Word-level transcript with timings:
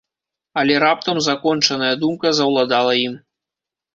Але 0.61 0.77
раптам 0.83 1.17
закончаная 1.27 1.91
думка 2.05 2.27
заўладала 2.39 2.93
ім. 3.07 3.13